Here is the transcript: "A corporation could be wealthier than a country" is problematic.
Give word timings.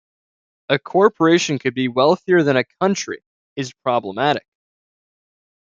"A 0.69 0.79
corporation 0.79 1.59
could 1.59 1.75
be 1.75 1.87
wealthier 1.87 2.41
than 2.41 2.57
a 2.57 2.63
country" 2.79 3.21
is 3.55 3.71
problematic. 3.83 4.47